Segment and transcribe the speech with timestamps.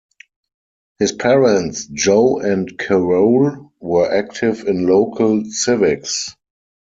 [0.97, 6.35] His parents, Joe and Carole, were active in local civics.